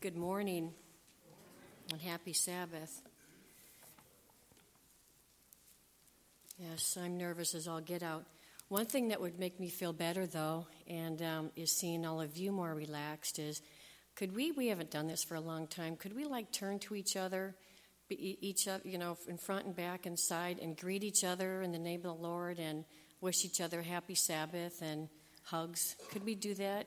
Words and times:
Good 0.00 0.16
morning 0.16 0.70
and 1.90 2.00
happy 2.00 2.32
Sabbath. 2.32 3.02
Yes, 6.56 6.96
I'm 6.96 7.18
nervous 7.18 7.52
as 7.52 7.66
all 7.66 7.80
get 7.80 8.04
out. 8.04 8.24
One 8.68 8.86
thing 8.86 9.08
that 9.08 9.20
would 9.20 9.40
make 9.40 9.58
me 9.58 9.68
feel 9.68 9.92
better, 9.92 10.24
though, 10.24 10.68
and 10.86 11.20
um, 11.20 11.50
is 11.56 11.76
seeing 11.76 12.06
all 12.06 12.20
of 12.20 12.36
you 12.36 12.52
more 12.52 12.72
relaxed, 12.76 13.40
is 13.40 13.60
could 14.14 14.36
we, 14.36 14.52
we 14.52 14.68
haven't 14.68 14.92
done 14.92 15.08
this 15.08 15.24
for 15.24 15.34
a 15.34 15.40
long 15.40 15.66
time, 15.66 15.96
could 15.96 16.14
we 16.14 16.24
like 16.24 16.52
turn 16.52 16.78
to 16.78 16.94
each 16.94 17.16
other, 17.16 17.56
each 18.08 18.68
other, 18.68 18.88
you 18.88 18.98
know, 18.98 19.18
in 19.26 19.36
front 19.36 19.66
and 19.66 19.74
back 19.74 20.06
and 20.06 20.16
side, 20.16 20.60
and 20.62 20.76
greet 20.76 21.02
each 21.02 21.24
other 21.24 21.60
in 21.62 21.72
the 21.72 21.78
name 21.78 22.02
of 22.06 22.16
the 22.16 22.22
Lord 22.22 22.60
and 22.60 22.84
wish 23.20 23.44
each 23.44 23.60
other 23.60 23.82
happy 23.82 24.14
Sabbath 24.14 24.80
and 24.80 25.08
hugs? 25.42 25.96
Could 26.12 26.24
we 26.24 26.36
do 26.36 26.54
that? 26.54 26.86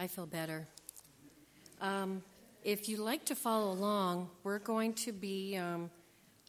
I 0.00 0.06
feel 0.06 0.26
better. 0.26 0.64
Um, 1.80 2.22
if 2.62 2.88
you'd 2.88 3.00
like 3.00 3.24
to 3.24 3.34
follow 3.34 3.72
along, 3.72 4.30
we're 4.44 4.60
going 4.60 4.92
to 4.94 5.12
be 5.12 5.56
um, 5.56 5.90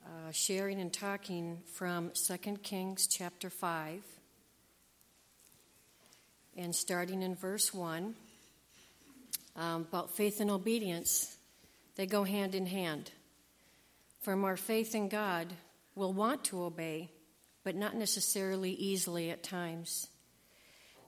uh, 0.05 0.31
sharing 0.31 0.79
and 0.79 0.93
talking 0.93 1.57
from 1.73 2.11
2 2.13 2.37
Kings 2.61 3.07
chapter 3.07 3.49
5 3.49 4.03
and 6.57 6.75
starting 6.75 7.23
in 7.23 7.33
verse 7.33 7.73
1 7.73 8.13
um, 9.55 9.81
about 9.81 10.15
faith 10.15 10.41
and 10.41 10.51
obedience. 10.51 11.35
They 11.95 12.05
go 12.05 12.23
hand 12.23 12.53
in 12.53 12.67
hand. 12.67 13.09
From 14.21 14.45
our 14.45 14.57
faith 14.57 14.93
in 14.93 15.09
God, 15.09 15.47
we'll 15.95 16.13
want 16.13 16.43
to 16.45 16.61
obey, 16.61 17.09
but 17.63 17.75
not 17.75 17.95
necessarily 17.95 18.73
easily 18.73 19.31
at 19.31 19.41
times. 19.41 20.07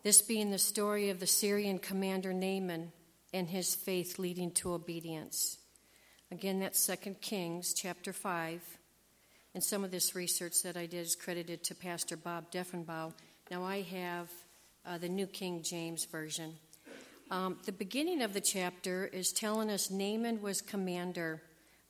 This 0.04 0.24
being 0.24 0.50
the 0.50 0.58
story 0.58 1.12
of 1.12 1.20
the 1.20 1.28
Syrian 1.28 1.78
commander 1.78 2.34
Naaman 2.34 2.92
and 3.34 3.48
his 3.48 3.76
faith 3.76 4.18
leading 4.18 4.50
to 4.54 4.74
obedience. 4.74 5.60
Again, 6.32 6.60
that's 6.60 6.88
2 6.88 7.18
Kings 7.22 7.76
chapter 7.76 8.12
5. 8.12 8.62
And 9.54 9.64
some 9.64 9.84
of 9.84 9.92
this 9.92 10.16
research 10.16 10.64
that 10.64 10.76
I 10.76 10.88
did 10.88 11.06
is 11.06 11.16
credited 11.16 11.64
to 11.66 11.76
Pastor 11.76 12.18
Bob 12.18 12.52
Deffinbaugh. 12.52 13.14
Now 13.52 13.64
I 13.64 13.82
have 13.82 14.32
uh, 14.88 14.98
the 14.98 15.10
New 15.10 15.28
King 15.28 15.62
James 15.62 16.06
Version. 16.06 16.56
Um, 17.30 17.58
the 17.66 17.72
beginning 17.72 18.24
of 18.24 18.34
the 18.34 18.42
chapter 18.42 19.06
is 19.06 19.32
telling 19.32 19.70
us 19.70 19.92
Naaman 19.92 20.42
was 20.42 20.62
commander 20.62 21.44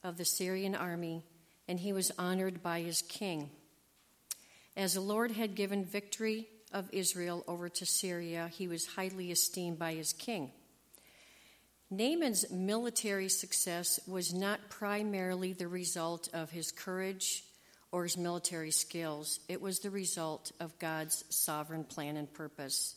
of 0.04 0.18
the 0.18 0.26
Syrian 0.26 0.76
army, 0.76 1.24
and 1.70 1.80
he 1.80 1.94
was 1.94 2.12
honored 2.20 2.62
by 2.62 2.82
his 2.82 3.04
king. 3.04 3.52
As 4.76 4.96
the 4.96 5.02
Lord 5.02 5.32
had 5.32 5.56
given 5.56 5.86
victory 5.86 6.48
of 6.74 6.90
Israel 6.92 7.44
over 7.48 7.70
to 7.70 7.86
Syria, 7.86 8.50
he 8.52 8.68
was 8.68 8.86
highly 8.86 9.32
esteemed 9.32 9.80
by 9.80 9.94
his 9.94 10.14
king. 10.14 10.52
Naaman's 11.90 12.50
military 12.50 13.28
success 13.28 14.00
was 14.08 14.34
not 14.34 14.70
primarily 14.70 15.52
the 15.54 15.68
result 15.68 16.30
of 16.34 16.52
his 16.52 16.72
courage 16.72 17.44
or 17.92 18.04
his 18.04 18.18
military 18.18 18.72
skills, 18.72 19.42
it 19.50 19.62
was 19.62 19.80
the 19.80 19.90
result 19.90 20.54
of 20.62 20.80
God's 20.80 21.26
sovereign 21.30 21.84
plan 21.84 22.16
and 22.16 22.32
purpose. 22.34 22.96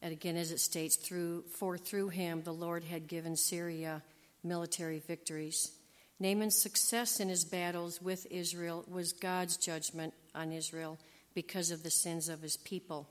And 0.00 0.12
again, 0.12 0.36
as 0.36 0.50
it 0.50 0.60
states, 0.60 0.96
through, 0.96 1.42
for 1.42 1.76
through 1.76 2.08
him 2.08 2.42
the 2.42 2.54
Lord 2.54 2.84
had 2.84 3.06
given 3.06 3.36
Syria 3.36 4.02
military 4.42 4.98
victories. 4.98 5.70
Naaman's 6.18 6.56
success 6.56 7.20
in 7.20 7.28
his 7.28 7.44
battles 7.44 8.00
with 8.00 8.26
Israel 8.30 8.84
was 8.88 9.12
God's 9.12 9.56
judgment 9.56 10.14
on 10.34 10.52
Israel 10.52 10.98
because 11.34 11.70
of 11.70 11.82
the 11.82 11.90
sins 11.90 12.28
of 12.28 12.42
his 12.42 12.56
people. 12.56 13.08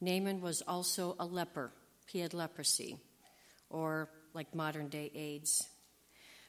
Naaman 0.00 0.40
was 0.40 0.62
also 0.66 1.16
a 1.18 1.26
leper. 1.26 1.72
He 2.08 2.20
had 2.20 2.34
leprosy, 2.34 2.98
or 3.70 4.08
like 4.34 4.54
modern 4.54 4.88
day 4.88 5.10
AIDS. 5.14 5.66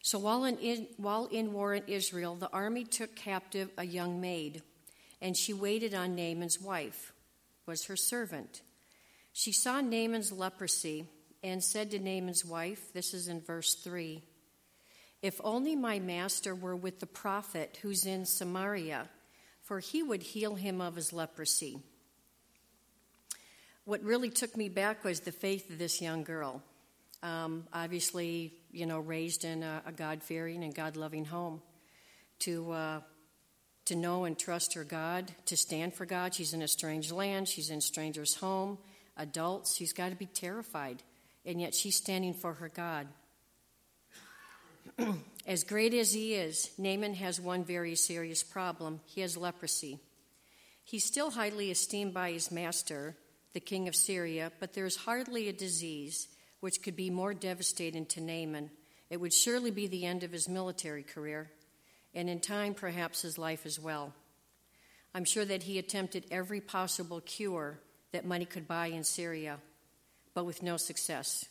So 0.01 0.19
while 0.19 0.45
in, 0.45 0.87
while 0.97 1.25
in 1.27 1.53
war 1.53 1.73
in 1.73 1.83
Israel, 1.87 2.35
the 2.35 2.51
army 2.51 2.83
took 2.83 3.15
captive 3.15 3.71
a 3.77 3.85
young 3.85 4.21
maid, 4.21 4.61
and 5.21 5.35
she 5.35 5.53
waited 5.53 5.93
on 5.95 6.15
Naaman's 6.15 6.61
wife, 6.61 7.13
was 7.65 7.85
her 7.85 7.95
servant. 7.95 8.61
She 9.33 9.51
saw 9.51 9.81
Naaman's 9.81 10.31
leprosy 10.31 11.07
and 11.43 11.63
said 11.63 11.91
to 11.91 11.99
Naaman's 11.99 12.45
wife, 12.45 12.93
this 12.93 13.13
is 13.13 13.27
in 13.27 13.41
verse 13.41 13.75
3 13.75 14.21
If 15.21 15.41
only 15.43 15.75
my 15.75 15.99
master 15.99 16.53
were 16.53 16.75
with 16.75 16.99
the 16.99 17.07
prophet 17.07 17.79
who's 17.81 18.05
in 18.05 18.25
Samaria 18.25 19.09
for 19.65 19.79
he 19.79 20.01
would 20.01 20.23
heal 20.23 20.55
him 20.55 20.79
of 20.79 20.95
his 20.95 21.11
leprosy. 21.11 21.79
What 23.83 24.01
really 24.01 24.29
took 24.29 24.55
me 24.55 24.69
back 24.69 25.03
was 25.03 25.19
the 25.19 25.31
faith 25.31 25.69
of 25.69 25.77
this 25.77 26.01
young 26.01 26.23
girl. 26.23 26.63
Um, 27.21 27.67
obviously, 27.73 28.53
you 28.71 28.85
know, 28.85 28.99
raised 28.99 29.43
in 29.43 29.63
a, 29.63 29.81
a 29.85 29.91
God 29.91 30.23
fearing 30.23 30.63
and 30.63 30.73
God 30.73 30.95
loving 30.95 31.25
home. 31.25 31.61
To, 32.39 32.71
uh, 32.71 32.99
to 33.85 33.95
know 33.95 34.25
and 34.25 34.37
trust 34.37 34.73
her 34.73 34.83
God, 34.83 35.31
to 35.45 35.55
stand 35.55 35.93
for 35.93 36.05
God. 36.05 36.33
She's 36.33 36.53
in 36.53 36.61
a 36.61 36.67
strange 36.67 37.11
land, 37.11 37.47
she's 37.47 37.69
in 37.69 37.81
stranger's 37.81 38.35
home, 38.35 38.77
adults. 39.15 39.75
She's 39.75 39.93
got 39.93 40.09
to 40.09 40.15
be 40.15 40.25
terrified, 40.25 41.01
and 41.45 41.61
yet 41.61 41.73
she's 41.73 41.95
standing 41.95 42.33
for 42.33 42.53
her 42.53 42.69
God. 42.69 43.07
As 45.47 45.63
great 45.63 45.93
as 45.93 46.13
he 46.13 46.33
is, 46.33 46.71
Naaman 46.77 47.13
has 47.15 47.39
one 47.39 47.63
very 47.63 47.95
serious 47.95 48.43
problem. 48.43 49.01
He 49.05 49.21
has 49.21 49.37
leprosy. 49.37 49.99
He's 50.83 51.05
still 51.05 51.31
highly 51.31 51.71
esteemed 51.71 52.13
by 52.13 52.31
his 52.31 52.51
master, 52.51 53.15
the 53.53 53.59
king 53.59 53.87
of 53.87 53.95
Syria, 53.95 54.51
but 54.59 54.73
there's 54.73 54.95
hardly 54.95 55.47
a 55.47 55.53
disease 55.53 56.27
which 56.61 56.81
could 56.83 56.95
be 56.95 57.09
more 57.09 57.33
devastating 57.33 58.05
to 58.07 58.21
Naaman. 58.21 58.71
It 59.09 59.19
would 59.19 59.33
surely 59.33 59.71
be 59.71 59.87
the 59.87 60.05
end 60.05 60.23
of 60.23 60.31
his 60.31 60.49
military 60.49 61.03
career, 61.03 61.51
and 62.13 62.29
in 62.29 62.39
time, 62.39 62.73
perhaps 62.73 63.21
his 63.21 63.37
life 63.37 63.65
as 63.65 63.79
well. 63.79 64.13
I'm 65.13 65.25
sure 65.25 65.45
that 65.45 65.63
he 65.63 65.77
attempted 65.77 66.25
every 66.31 66.61
possible 66.61 67.21
cure 67.21 67.79
that 68.11 68.25
money 68.25 68.45
could 68.45 68.67
buy 68.67 68.87
in 68.87 69.03
Syria, 69.03 69.59
but 70.33 70.45
with 70.45 70.63
no 70.63 70.77
success. 70.77 71.45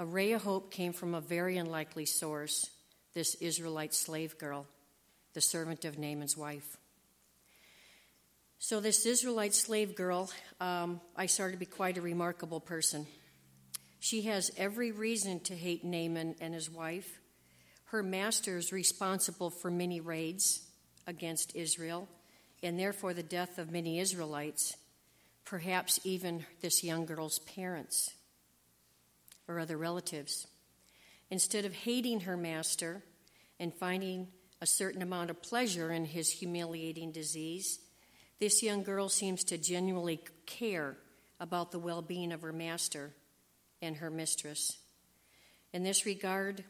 A 0.00 0.06
ray 0.06 0.30
of 0.30 0.44
hope 0.44 0.70
came 0.70 0.92
from 0.92 1.12
a 1.12 1.20
very 1.20 1.56
unlikely 1.56 2.06
source 2.06 2.70
this 3.14 3.34
Israelite 3.36 3.92
slave 3.92 4.38
girl, 4.38 4.64
the 5.34 5.40
servant 5.40 5.84
of 5.84 5.98
Naaman's 5.98 6.36
wife. 6.36 6.76
So, 8.60 8.78
this 8.78 9.04
Israelite 9.06 9.54
slave 9.54 9.96
girl, 9.96 10.30
um, 10.60 11.00
I 11.16 11.26
started 11.26 11.54
to 11.54 11.58
be 11.58 11.66
quite 11.66 11.98
a 11.98 12.00
remarkable 12.00 12.60
person. 12.60 13.08
She 13.98 14.22
has 14.22 14.52
every 14.56 14.92
reason 14.92 15.40
to 15.40 15.56
hate 15.56 15.84
Naaman 15.84 16.36
and 16.40 16.54
his 16.54 16.70
wife. 16.70 17.18
Her 17.86 18.04
master 18.04 18.56
is 18.56 18.70
responsible 18.70 19.50
for 19.50 19.68
many 19.68 20.00
raids 20.00 20.64
against 21.08 21.56
Israel, 21.56 22.08
and 22.62 22.78
therefore 22.78 23.14
the 23.14 23.22
death 23.24 23.58
of 23.58 23.72
many 23.72 23.98
Israelites, 23.98 24.76
perhaps 25.44 25.98
even 26.04 26.46
this 26.60 26.84
young 26.84 27.04
girl's 27.04 27.40
parents 27.40 28.14
or 29.48 29.58
other 29.58 29.76
relatives. 29.76 30.46
Instead 31.30 31.64
of 31.64 31.72
hating 31.72 32.20
her 32.20 32.36
master 32.36 33.02
and 33.58 33.74
finding 33.74 34.28
a 34.60 34.66
certain 34.66 35.02
amount 35.02 35.30
of 35.30 35.42
pleasure 35.42 35.90
in 35.90 36.04
his 36.04 36.30
humiliating 36.30 37.12
disease, 37.12 37.80
this 38.38 38.62
young 38.62 38.82
girl 38.82 39.08
seems 39.08 39.42
to 39.44 39.58
genuinely 39.58 40.20
care 40.46 40.96
about 41.40 41.70
the 41.70 41.78
well 41.78 42.02
being 42.02 42.32
of 42.32 42.42
her 42.42 42.52
master 42.52 43.12
and 43.82 43.96
her 43.96 44.10
mistress. 44.10 44.78
In 45.72 45.82
this 45.82 46.06
regard, 46.06 46.64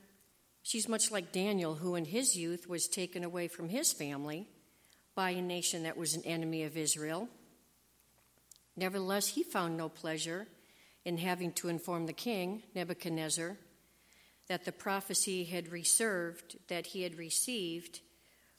she's 0.63 0.89
much 0.89 1.11
like 1.11 1.33
Daniel, 1.33 1.77
who 1.77 1.95
in 1.95 2.05
his 2.05 2.37
youth 2.37 2.69
was 2.69 2.89
taken 2.89 3.25
away 3.25 3.49
from 3.49 3.69
his 3.69 3.93
family 3.93 4.47
by 5.15 5.31
a 5.31 5.43
nation 5.43 5.83
that 5.83 5.97
was 5.97 6.15
an 6.15 6.23
enemy 6.25 6.65
of 6.65 6.77
Israel. 6.77 7.29
Nevertheless, 8.77 9.29
he 9.29 9.43
found 9.43 9.77
no 9.77 9.89
pleasure 9.89 10.47
in 11.09 11.17
having 11.17 11.51
to 11.53 11.71
inform 11.71 12.05
the 12.05 12.13
king, 12.13 12.63
Nebuchadnezzar, 12.75 13.57
that 14.47 14.67
the 14.67 14.73
prophecy 14.73 15.45
had 15.45 15.73
reserved 15.73 16.59
that 16.69 16.89
he 16.89 17.01
had 17.01 17.17
received 17.17 18.01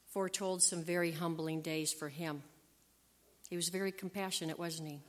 foretold 0.08 0.64
some 0.64 0.84
very 0.84 1.12
humbling 1.12 1.62
days 1.62 1.94
for 1.94 2.10
him. 2.10 2.42
He 3.52 3.56
was 3.56 3.70
very 3.70 3.92
compassionate, 3.92 4.58
wasn't 4.58 4.90
he? 4.90 5.00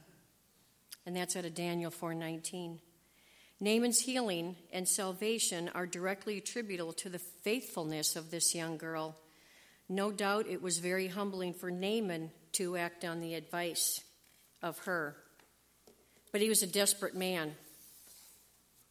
And 1.06 1.16
that's 1.16 1.34
out 1.34 1.46
of 1.46 1.54
Daniel 1.54 1.90
4:19. 1.90 2.78
Naaman's 3.58 4.00
healing 4.00 4.56
and 4.70 4.86
salvation 4.86 5.70
are 5.70 5.86
directly 5.86 6.36
attributable 6.36 6.92
to 6.92 7.08
the 7.08 7.18
faithfulness 7.18 8.16
of 8.16 8.30
this 8.30 8.54
young 8.54 8.76
girl. 8.76 9.16
No 9.88 10.12
doubt 10.12 10.46
it 10.46 10.60
was 10.60 10.76
very 10.78 11.08
humbling 11.08 11.54
for 11.54 11.70
Naaman 11.70 12.32
to 12.52 12.76
act 12.76 13.02
on 13.02 13.20
the 13.20 13.32
advice 13.32 14.04
of 14.60 14.80
her. 14.80 15.16
But 16.32 16.40
he 16.40 16.48
was 16.48 16.62
a 16.62 16.66
desperate 16.66 17.14
man, 17.14 17.54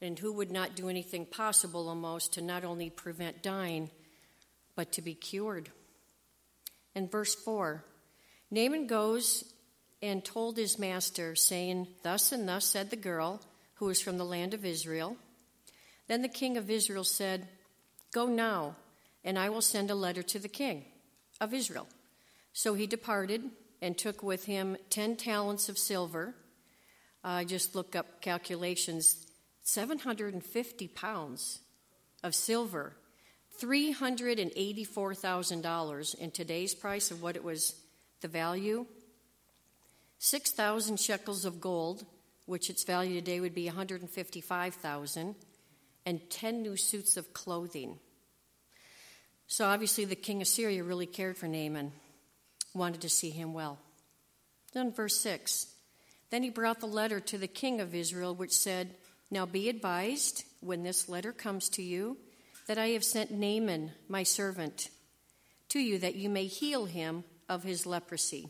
and 0.01 0.17
who 0.19 0.33
would 0.33 0.51
not 0.51 0.75
do 0.75 0.89
anything 0.89 1.25
possible 1.25 1.89
almost 1.89 2.33
to 2.33 2.41
not 2.41 2.63
only 2.63 2.89
prevent 2.89 3.43
dying, 3.43 3.89
but 4.75 4.91
to 4.93 5.01
be 5.01 5.13
cured. 5.13 5.69
And 6.95 7.11
verse 7.11 7.35
4, 7.35 7.83
Naaman 8.51 8.87
goes 8.87 9.43
and 10.01 10.23
told 10.23 10.57
his 10.57 10.79
master, 10.79 11.35
saying, 11.35 11.87
Thus 12.03 12.31
and 12.31 12.47
thus 12.47 12.65
said 12.65 12.89
the 12.89 12.95
girl 12.95 13.41
who 13.75 13.85
was 13.85 14.01
from 14.01 14.17
the 14.17 14.25
land 14.25 14.53
of 14.53 14.65
Israel. 14.65 15.17
Then 16.07 16.21
the 16.21 16.27
king 16.27 16.57
of 16.57 16.69
Israel 16.69 17.03
said, 17.03 17.47
Go 18.13 18.25
now, 18.25 18.75
and 19.23 19.37
I 19.37 19.49
will 19.49 19.61
send 19.61 19.91
a 19.91 19.95
letter 19.95 20.23
to 20.23 20.39
the 20.39 20.47
king 20.47 20.85
of 21.39 21.53
Israel. 21.53 21.87
So 22.53 22.73
he 22.73 22.87
departed 22.87 23.43
and 23.81 23.97
took 23.97 24.23
with 24.23 24.45
him 24.45 24.77
ten 24.89 25.15
talents 25.15 25.69
of 25.69 25.77
silver. 25.77 26.35
I 27.23 27.41
uh, 27.41 27.45
just 27.45 27.75
looked 27.75 27.95
up 27.95 28.21
calculations 28.21 29.25
750 29.63 30.87
pounds 30.87 31.59
of 32.23 32.33
silver, 32.33 32.93
$384,000 33.61 36.15
in 36.15 36.31
today's 36.31 36.73
price 36.73 37.11
of 37.11 37.21
what 37.21 37.35
it 37.35 37.43
was 37.43 37.75
the 38.21 38.27
value, 38.27 38.87
6,000 40.19 40.99
shekels 40.99 41.45
of 41.45 41.61
gold 41.61 42.05
which 42.49 42.71
its 42.71 42.83
value 42.83 43.13
today 43.13 43.39
would 43.39 43.53
be 43.53 43.67
155,000, 43.67 45.35
and 46.03 46.29
10 46.31 46.61
new 46.63 46.75
suits 46.75 47.15
of 47.15 47.31
clothing. 47.31 47.99
So 49.45 49.67
obviously 49.67 50.05
the 50.05 50.15
king 50.15 50.41
of 50.41 50.47
Syria 50.47 50.83
really 50.83 51.05
cared 51.05 51.37
for 51.37 51.47
Naaman, 51.47 51.91
wanted 52.73 53.01
to 53.01 53.09
see 53.09 53.29
him 53.29 53.53
well. 53.53 53.77
Then 54.73 54.91
verse 54.91 55.15
6. 55.17 55.67
Then 56.29 56.43
he 56.43 56.49
brought 56.49 56.79
the 56.79 56.85
letter 56.87 57.19
to 57.19 57.37
the 57.37 57.47
king 57.47 57.81
of 57.81 57.95
Israel, 57.95 58.35
which 58.35 58.53
said, 58.53 58.95
Now 59.31 59.45
be 59.45 59.69
advised, 59.69 60.43
when 60.61 60.83
this 60.83 61.09
letter 61.09 61.31
comes 61.31 61.69
to 61.69 61.81
you, 61.81 62.17
that 62.67 62.77
I 62.77 62.89
have 62.89 63.03
sent 63.03 63.31
Naaman, 63.31 63.91
my 64.07 64.23
servant, 64.23 64.89
to 65.69 65.79
you 65.79 65.97
that 65.99 66.15
you 66.15 66.29
may 66.29 66.45
heal 66.45 66.85
him 66.85 67.23
of 67.47 67.63
his 67.63 67.85
leprosy. 67.85 68.49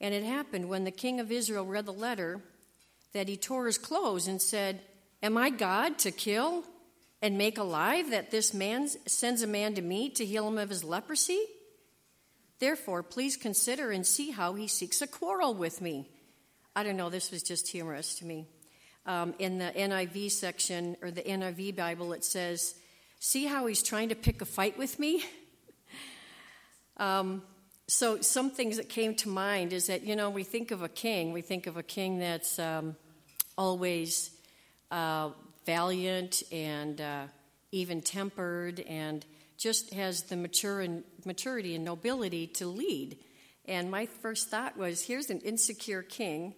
And 0.00 0.14
it 0.14 0.22
happened 0.22 0.68
when 0.68 0.84
the 0.84 0.90
king 0.90 1.18
of 1.18 1.32
Israel 1.32 1.66
read 1.66 1.86
the 1.86 1.92
letter 1.92 2.40
that 3.12 3.28
he 3.28 3.36
tore 3.36 3.66
his 3.66 3.78
clothes 3.78 4.28
and 4.28 4.40
said, 4.40 4.80
Am 5.22 5.38
I 5.38 5.50
God 5.50 5.98
to 6.00 6.10
kill 6.10 6.64
and 7.22 7.38
make 7.38 7.58
alive 7.58 8.10
that 8.10 8.30
this 8.30 8.52
man 8.52 8.88
sends 9.06 9.42
a 9.42 9.46
man 9.46 9.74
to 9.74 9.82
me 9.82 10.10
to 10.10 10.24
heal 10.24 10.46
him 10.46 10.58
of 10.58 10.68
his 10.68 10.84
leprosy? 10.84 11.42
Therefore, 12.58 13.02
please 13.02 13.36
consider 13.36 13.90
and 13.90 14.06
see 14.06 14.30
how 14.30 14.54
he 14.54 14.68
seeks 14.68 15.00
a 15.00 15.06
quarrel 15.06 15.54
with 15.54 15.80
me. 15.80 16.10
I 16.76 16.82
don't 16.82 16.96
know, 16.96 17.08
this 17.08 17.30
was 17.30 17.42
just 17.42 17.68
humorous 17.68 18.16
to 18.16 18.24
me. 18.24 18.48
Um, 19.06 19.34
in 19.38 19.58
the 19.58 19.70
NIV 19.76 20.32
section, 20.32 20.96
or 21.02 21.10
the 21.10 21.22
NIV 21.22 21.76
Bible, 21.76 22.12
it 22.12 22.24
says, 22.24 22.74
See 23.20 23.46
how 23.46 23.66
he's 23.66 23.82
trying 23.82 24.08
to 24.08 24.14
pick 24.14 24.42
a 24.42 24.44
fight 24.44 24.76
with 24.76 24.98
me? 24.98 25.24
um, 26.96 27.42
so, 27.86 28.20
some 28.22 28.50
things 28.50 28.76
that 28.78 28.88
came 28.88 29.14
to 29.16 29.28
mind 29.28 29.72
is 29.72 29.86
that, 29.86 30.02
you 30.02 30.16
know, 30.16 30.30
we 30.30 30.42
think 30.42 30.70
of 30.72 30.82
a 30.82 30.88
king, 30.88 31.32
we 31.32 31.42
think 31.42 31.66
of 31.66 31.76
a 31.76 31.82
king 31.82 32.18
that's 32.18 32.58
um, 32.58 32.96
always 33.56 34.30
uh, 34.90 35.30
valiant 35.66 36.42
and 36.50 37.00
uh, 37.00 37.24
even 37.72 38.00
tempered 38.00 38.80
and 38.80 39.24
just 39.58 39.92
has 39.94 40.24
the 40.24 40.36
mature 40.36 40.80
and 40.80 41.04
maturity 41.24 41.74
and 41.74 41.84
nobility 41.84 42.46
to 42.48 42.66
lead. 42.66 43.16
And 43.66 43.90
my 43.90 44.06
first 44.06 44.50
thought 44.50 44.76
was 44.76 45.04
here's 45.04 45.30
an 45.30 45.40
insecure 45.40 46.02
king 46.02 46.54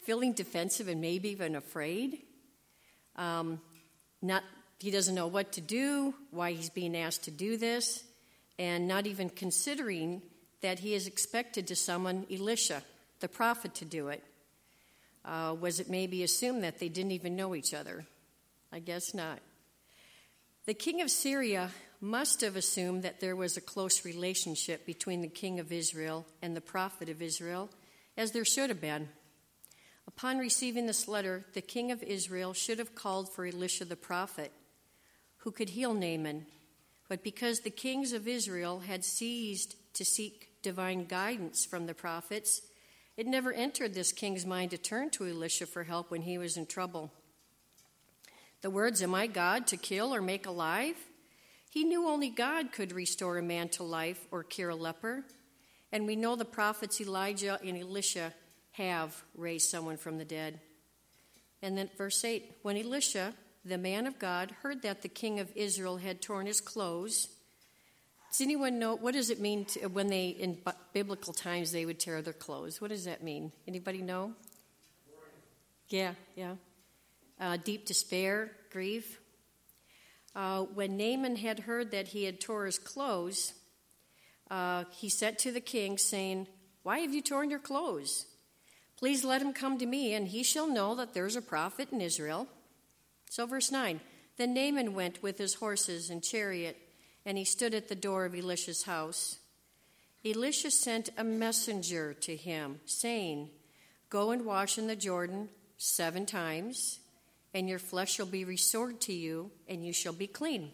feeling 0.00 0.32
defensive 0.32 0.88
and 0.88 1.00
maybe 1.00 1.30
even 1.30 1.56
afraid. 1.56 2.22
Um, 3.16 3.60
not, 4.22 4.42
he 4.78 4.90
doesn't 4.90 5.14
know 5.14 5.26
what 5.26 5.52
to 5.52 5.60
do, 5.60 6.14
why 6.30 6.52
he's 6.52 6.70
being 6.70 6.96
asked 6.96 7.24
to 7.24 7.30
do 7.30 7.56
this, 7.56 8.04
and 8.58 8.88
not 8.88 9.06
even 9.06 9.28
considering 9.30 10.22
that 10.60 10.80
he 10.80 10.94
is 10.94 11.06
expected 11.06 11.66
to 11.68 11.76
summon 11.76 12.26
Elisha, 12.30 12.82
the 13.20 13.28
prophet, 13.28 13.74
to 13.76 13.84
do 13.84 14.08
it. 14.08 14.22
Uh, 15.24 15.54
was 15.60 15.78
it 15.78 15.90
maybe 15.90 16.22
assumed 16.22 16.64
that 16.64 16.78
they 16.78 16.88
didn't 16.88 17.12
even 17.12 17.36
know 17.36 17.54
each 17.54 17.74
other? 17.74 18.04
I 18.72 18.80
guess 18.80 19.14
not. 19.14 19.40
The 20.66 20.74
king 20.74 21.00
of 21.00 21.10
Syria 21.10 21.70
must 22.00 22.40
have 22.42 22.56
assumed 22.56 23.02
that 23.02 23.20
there 23.20 23.36
was 23.36 23.56
a 23.56 23.60
close 23.60 24.04
relationship 24.04 24.86
between 24.86 25.20
the 25.20 25.28
king 25.28 25.58
of 25.58 25.72
Israel 25.72 26.26
and 26.42 26.56
the 26.56 26.60
prophet 26.60 27.08
of 27.08 27.22
Israel, 27.22 27.70
as 28.16 28.32
there 28.32 28.44
should 28.44 28.70
have 28.70 28.80
been. 28.80 29.08
Upon 30.08 30.38
receiving 30.38 30.86
this 30.86 31.06
letter, 31.06 31.44
the 31.52 31.60
king 31.60 31.92
of 31.92 32.02
Israel 32.02 32.54
should 32.54 32.78
have 32.78 32.94
called 32.94 33.30
for 33.30 33.44
Elisha 33.44 33.84
the 33.84 33.94
prophet, 33.94 34.50
who 35.36 35.50
could 35.50 35.68
heal 35.68 35.92
Naaman. 35.92 36.46
But 37.10 37.22
because 37.22 37.60
the 37.60 37.68
kings 37.68 38.14
of 38.14 38.26
Israel 38.26 38.80
had 38.80 39.04
ceased 39.04 39.76
to 39.92 40.06
seek 40.06 40.48
divine 40.62 41.04
guidance 41.04 41.66
from 41.66 41.84
the 41.84 41.92
prophets, 41.92 42.62
it 43.18 43.26
never 43.26 43.52
entered 43.52 43.92
this 43.92 44.10
king's 44.10 44.46
mind 44.46 44.70
to 44.70 44.78
turn 44.78 45.10
to 45.10 45.28
Elisha 45.28 45.66
for 45.66 45.84
help 45.84 46.10
when 46.10 46.22
he 46.22 46.38
was 46.38 46.56
in 46.56 46.64
trouble. 46.64 47.12
The 48.62 48.70
words, 48.70 49.02
Am 49.02 49.14
I 49.14 49.26
God 49.26 49.66
to 49.66 49.76
kill 49.76 50.14
or 50.14 50.22
make 50.22 50.46
alive? 50.46 50.96
He 51.68 51.84
knew 51.84 52.08
only 52.08 52.30
God 52.30 52.72
could 52.72 52.92
restore 52.92 53.36
a 53.36 53.42
man 53.42 53.68
to 53.70 53.82
life 53.82 54.26
or 54.30 54.42
cure 54.42 54.70
a 54.70 54.74
leper. 54.74 55.26
And 55.92 56.06
we 56.06 56.16
know 56.16 56.34
the 56.34 56.46
prophets 56.46 56.98
Elijah 56.98 57.58
and 57.62 57.76
Elisha 57.76 58.32
have 58.78 59.22
raised 59.36 59.68
someone 59.68 59.96
from 59.96 60.18
the 60.18 60.24
dead. 60.24 60.60
And 61.62 61.76
then 61.76 61.90
verse 61.98 62.24
8 62.24 62.58
When 62.62 62.76
Elisha, 62.76 63.34
the 63.64 63.76
man 63.78 64.06
of 64.06 64.18
God, 64.18 64.54
heard 64.62 64.82
that 64.82 65.02
the 65.02 65.08
king 65.08 65.40
of 65.40 65.50
Israel 65.54 65.98
had 65.98 66.22
torn 66.22 66.46
his 66.46 66.60
clothes, 66.60 67.28
does 68.30 68.40
anyone 68.40 68.78
know 68.78 68.94
what 68.94 69.14
does 69.14 69.30
it 69.30 69.40
mean 69.40 69.64
to, 69.66 69.86
when 69.88 70.08
they 70.08 70.28
in 70.28 70.58
biblical 70.92 71.32
times 71.32 71.72
they 71.72 71.86
would 71.86 71.98
tear 71.98 72.22
their 72.22 72.32
clothes? 72.32 72.80
What 72.80 72.90
does 72.90 73.04
that 73.06 73.22
mean? 73.22 73.52
Anybody 73.66 74.02
know? 74.02 74.32
Yeah, 75.88 76.12
yeah. 76.36 76.54
Uh, 77.40 77.56
deep 77.56 77.86
despair, 77.86 78.52
grief. 78.70 79.18
Uh, 80.36 80.62
when 80.74 80.96
Naaman 80.96 81.36
had 81.36 81.60
heard 81.60 81.90
that 81.92 82.08
he 82.08 82.24
had 82.24 82.40
tore 82.40 82.66
his 82.66 82.78
clothes, 82.78 83.54
uh, 84.50 84.84
he 84.90 85.08
said 85.08 85.38
to 85.40 85.50
the 85.52 85.60
king, 85.60 85.96
saying, 85.96 86.46
"Why 86.82 86.98
have 86.98 87.14
you 87.14 87.22
torn 87.22 87.48
your 87.48 87.58
clothes? 87.58 88.26
Please 88.98 89.24
let 89.24 89.40
him 89.40 89.52
come 89.52 89.78
to 89.78 89.86
me, 89.86 90.12
and 90.12 90.28
he 90.28 90.42
shall 90.42 90.66
know 90.66 90.94
that 90.94 91.14
there 91.14 91.26
is 91.26 91.36
a 91.36 91.42
prophet 91.42 91.88
in 91.92 92.00
Israel." 92.00 92.48
So, 93.30 93.46
verse 93.46 93.70
nine. 93.70 94.00
Then 94.36 94.54
Naaman 94.54 94.94
went 94.94 95.22
with 95.22 95.38
his 95.38 95.54
horses 95.54 96.10
and 96.10 96.22
chariot 96.22 96.76
and 97.28 97.36
he 97.36 97.44
stood 97.44 97.74
at 97.74 97.88
the 97.88 97.94
door 97.94 98.24
of 98.24 98.34
Elisha's 98.34 98.84
house. 98.84 99.36
Elisha 100.24 100.70
sent 100.70 101.10
a 101.18 101.22
messenger 101.22 102.14
to 102.14 102.34
him, 102.34 102.80
saying, 102.86 103.50
Go 104.08 104.30
and 104.30 104.46
wash 104.46 104.78
in 104.78 104.86
the 104.86 104.96
Jordan 104.96 105.50
seven 105.76 106.24
times, 106.24 107.00
and 107.52 107.68
your 107.68 107.78
flesh 107.78 108.14
shall 108.14 108.24
be 108.24 108.46
restored 108.46 109.02
to 109.02 109.12
you, 109.12 109.50
and 109.68 109.84
you 109.84 109.92
shall 109.92 110.14
be 110.14 110.26
clean. 110.26 110.70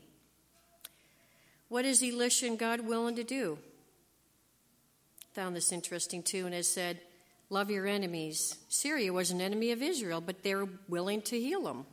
What 1.69 1.85
is 1.85 2.05
Elisha 2.05 2.47
and 2.47 2.57
God 2.57 2.83
willing 2.83 3.17
to 3.17 3.25
do? 3.25 3.59
Found 5.33 5.57
this 5.57 5.73
interesting 5.73 6.23
too, 6.23 6.47
and 6.47 6.55
has 6.55 6.69
said, 6.69 7.01
Love 7.55 7.71
your 7.71 7.87
enemies. 7.87 8.59
Syria 8.69 9.13
was 9.13 9.31
an 9.31 9.41
enemy 9.41 9.71
of 9.71 9.81
Israel, 9.81 10.21
but 10.21 10.43
they 10.43 10.57
were 10.57 10.69
willing 10.89 11.23
to 11.23 11.39
heal 11.39 11.63
them. 11.63 11.87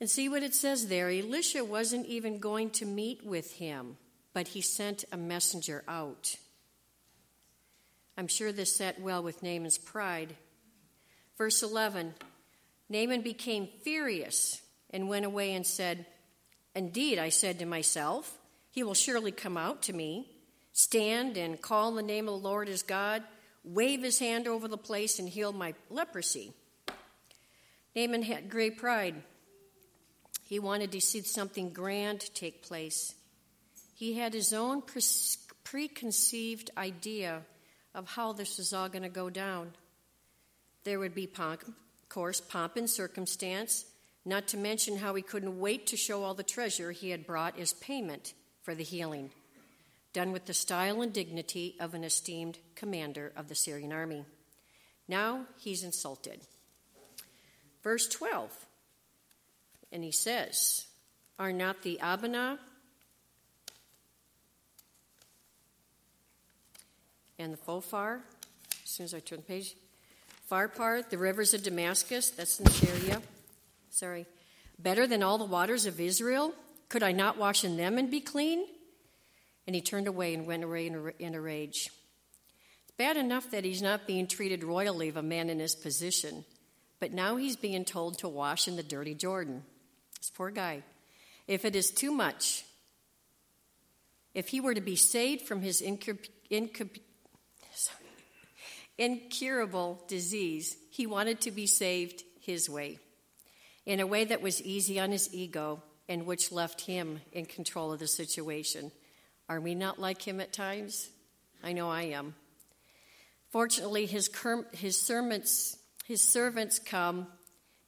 And 0.00 0.10
see 0.10 0.28
what 0.28 0.42
it 0.42 0.56
says 0.56 0.88
there. 0.88 1.08
Elisha 1.08 1.64
wasn't 1.64 2.06
even 2.06 2.40
going 2.40 2.70
to 2.70 2.84
meet 2.84 3.24
with 3.24 3.52
him, 3.52 3.96
but 4.34 4.48
he 4.48 4.60
sent 4.60 5.04
a 5.12 5.16
messenger 5.16 5.84
out. 5.86 6.34
I'm 8.18 8.26
sure 8.26 8.50
this 8.50 8.74
sat 8.74 9.00
well 9.00 9.22
with 9.22 9.44
Naaman's 9.44 9.78
pride. 9.78 10.34
Verse 11.38 11.62
11 11.62 12.14
Naaman 12.88 13.22
became 13.22 13.68
furious 13.84 14.62
and 14.90 15.08
went 15.08 15.26
away 15.26 15.54
and 15.54 15.64
said, 15.64 16.06
Indeed, 16.74 17.20
I 17.20 17.28
said 17.28 17.60
to 17.60 17.66
myself, 17.66 18.36
he 18.68 18.82
will 18.82 18.94
surely 18.94 19.30
come 19.30 19.56
out 19.56 19.82
to 19.82 19.92
me, 19.92 20.28
stand 20.72 21.36
and 21.36 21.62
call 21.62 21.92
the 21.92 22.02
name 22.02 22.26
of 22.26 22.42
the 22.42 22.48
Lord 22.48 22.68
as 22.68 22.82
God, 22.82 23.22
wave 23.66 24.02
his 24.02 24.18
hand 24.18 24.46
over 24.46 24.68
the 24.68 24.78
place, 24.78 25.18
and 25.18 25.28
heal 25.28 25.52
my 25.52 25.74
leprosy. 25.90 26.52
Naaman 27.94 28.22
had 28.22 28.48
great 28.48 28.78
pride. 28.78 29.16
He 30.44 30.58
wanted 30.58 30.92
to 30.92 31.00
see 31.00 31.22
something 31.22 31.72
grand 31.72 32.32
take 32.34 32.62
place. 32.62 33.14
He 33.94 34.14
had 34.14 34.32
his 34.32 34.52
own 34.52 34.82
pre- 34.82 35.02
preconceived 35.64 36.70
idea 36.76 37.42
of 37.94 38.06
how 38.06 38.32
this 38.32 38.58
was 38.58 38.72
all 38.72 38.88
going 38.88 39.02
to 39.02 39.08
go 39.08 39.30
down. 39.30 39.72
There 40.84 41.00
would 41.00 41.14
be, 41.14 41.26
pomp, 41.26 41.62
of 41.62 42.08
course, 42.08 42.40
pomp 42.40 42.76
and 42.76 42.88
circumstance, 42.88 43.86
not 44.24 44.46
to 44.48 44.56
mention 44.56 44.98
how 44.98 45.14
he 45.14 45.22
couldn't 45.22 45.58
wait 45.58 45.88
to 45.88 45.96
show 45.96 46.22
all 46.22 46.34
the 46.34 46.42
treasure 46.42 46.92
he 46.92 47.10
had 47.10 47.26
brought 47.26 47.58
as 47.58 47.72
payment 47.72 48.34
for 48.62 48.74
the 48.74 48.84
healing, 48.84 49.30
done 50.16 50.32
with 50.32 50.46
the 50.46 50.54
style 50.54 51.02
and 51.02 51.12
dignity 51.12 51.76
of 51.78 51.92
an 51.92 52.02
esteemed 52.02 52.56
commander 52.74 53.30
of 53.36 53.48
the 53.48 53.54
Syrian 53.54 53.92
army. 53.92 54.24
Now 55.06 55.44
he's 55.58 55.84
insulted. 55.84 56.40
Verse 57.82 58.08
12, 58.08 58.50
and 59.92 60.02
he 60.02 60.10
says, 60.10 60.86
Are 61.38 61.52
not 61.52 61.82
the 61.82 61.98
Abana 62.02 62.58
and 67.38 67.52
the 67.52 67.58
Phophar, 67.58 68.22
as 68.84 68.90
soon 68.90 69.04
as 69.04 69.12
I 69.12 69.20
turn 69.20 69.40
the 69.40 69.44
page, 69.44 69.74
Pharpar, 70.50 71.06
the 71.10 71.18
rivers 71.18 71.52
of 71.52 71.62
Damascus, 71.62 72.30
that's 72.30 72.58
in 72.58 72.66
Syria, 72.70 73.20
sorry, 73.90 74.24
better 74.78 75.06
than 75.06 75.22
all 75.22 75.36
the 75.36 75.44
waters 75.44 75.84
of 75.84 76.00
Israel? 76.00 76.54
Could 76.88 77.02
I 77.02 77.12
not 77.12 77.36
wash 77.36 77.64
in 77.64 77.76
them 77.76 77.98
and 77.98 78.10
be 78.10 78.20
clean? 78.20 78.64
And 79.66 79.74
he 79.74 79.82
turned 79.82 80.06
away 80.06 80.34
and 80.34 80.46
went 80.46 80.64
away 80.64 80.86
in 80.86 81.34
a 81.34 81.40
rage. 81.40 81.90
It's 82.82 82.96
bad 82.96 83.16
enough 83.16 83.50
that 83.50 83.64
he's 83.64 83.82
not 83.82 84.06
being 84.06 84.26
treated 84.26 84.62
royally 84.62 85.08
of 85.08 85.16
a 85.16 85.22
man 85.22 85.50
in 85.50 85.58
his 85.58 85.74
position, 85.74 86.44
but 87.00 87.12
now 87.12 87.36
he's 87.36 87.56
being 87.56 87.84
told 87.84 88.18
to 88.18 88.28
wash 88.28 88.68
in 88.68 88.76
the 88.76 88.82
dirty 88.82 89.14
Jordan. 89.14 89.64
This 90.18 90.30
poor 90.30 90.50
guy. 90.50 90.82
If 91.48 91.64
it 91.64 91.76
is 91.76 91.90
too 91.90 92.10
much, 92.10 92.64
if 94.34 94.48
he 94.48 94.60
were 94.60 94.74
to 94.74 94.80
be 94.80 94.96
saved 94.96 95.42
from 95.42 95.62
his 95.62 95.80
incur- 95.80 96.18
incur- 96.50 96.90
incurable 98.98 100.02
disease, 100.08 100.76
he 100.90 101.06
wanted 101.06 101.40
to 101.42 101.50
be 101.50 101.66
saved 101.66 102.22
his 102.40 102.70
way, 102.70 102.98
in 103.84 104.00
a 104.00 104.06
way 104.06 104.24
that 104.24 104.42
was 104.42 104.62
easy 104.62 105.00
on 105.00 105.10
his 105.10 105.32
ego 105.34 105.82
and 106.08 106.24
which 106.24 106.52
left 106.52 106.82
him 106.82 107.20
in 107.32 107.46
control 107.46 107.92
of 107.92 107.98
the 107.98 108.06
situation. 108.06 108.92
Are 109.48 109.60
we 109.60 109.74
not 109.74 110.00
like 110.00 110.22
him 110.22 110.40
at 110.40 110.52
times? 110.52 111.08
I 111.62 111.72
know 111.72 111.88
I 111.88 112.02
am. 112.02 112.34
Fortunately, 113.50 114.06
his, 114.06 114.30
his, 114.72 115.00
servants, 115.00 115.78
his 116.04 116.22
servants 116.22 116.78
come 116.78 117.28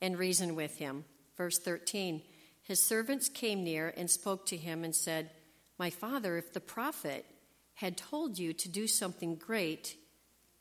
and 0.01 0.19
reason 0.19 0.55
with 0.55 0.79
him. 0.79 1.05
Verse 1.37 1.59
13 1.59 2.23
His 2.63 2.83
servants 2.83 3.29
came 3.29 3.65
near 3.65 3.93
and 3.97 4.09
spoke 4.09 4.47
to 4.47 4.57
him 4.57 4.85
and 4.85 4.95
said, 4.95 5.31
My 5.79 5.91
father, 5.91 6.37
if 6.37 6.53
the 6.53 6.61
prophet 6.61 7.27
had 7.75 7.97
told 7.97 8.39
you 8.39 8.53
to 8.53 8.69
do 8.69 8.87
something 8.87 9.35
great, 9.37 9.97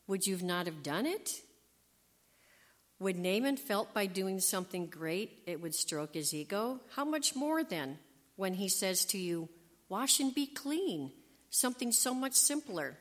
would 0.06 0.26
you 0.26 0.36
not 0.38 0.66
have 0.66 0.82
done 0.82 1.06
it? 1.06 1.42
Would 3.00 3.16
Naaman 3.16 3.56
felt 3.56 3.94
by 3.94 4.06
doing 4.06 4.40
something 4.40 4.86
great 4.86 5.42
it 5.46 5.60
would 5.60 5.74
stroke 5.74 6.14
his 6.14 6.34
ego? 6.34 6.80
How 6.96 7.04
much 7.04 7.36
more 7.36 7.62
then 7.62 7.98
when 8.34 8.54
he 8.54 8.68
says 8.68 9.04
to 9.06 9.18
you, 9.18 9.48
Wash 9.88 10.20
and 10.20 10.34
be 10.34 10.46
clean, 10.46 11.12
something 11.50 11.92
so 11.92 12.14
much 12.14 12.34
simpler? 12.34 12.96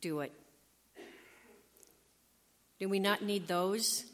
Do 0.00 0.20
it. 0.20 0.32
Do 2.78 2.88
we 2.88 2.98
not 2.98 3.22
need 3.22 3.46
those 3.46 4.04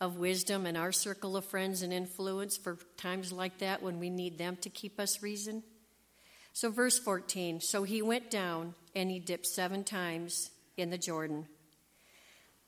of 0.00 0.16
wisdom 0.16 0.66
in 0.66 0.76
our 0.76 0.92
circle 0.92 1.36
of 1.36 1.44
friends 1.44 1.82
and 1.82 1.92
influence 1.92 2.56
for 2.56 2.78
times 2.96 3.32
like 3.32 3.58
that 3.58 3.82
when 3.82 3.98
we 3.98 4.10
need 4.10 4.38
them 4.38 4.56
to 4.62 4.70
keep 4.70 4.98
us 4.98 5.22
reason? 5.22 5.62
So, 6.52 6.70
verse 6.70 6.98
14 6.98 7.60
So 7.60 7.84
he 7.84 8.02
went 8.02 8.30
down 8.30 8.74
and 8.94 9.10
he 9.10 9.20
dipped 9.20 9.46
seven 9.46 9.84
times 9.84 10.50
in 10.76 10.90
the 10.90 10.98
Jordan. 10.98 11.46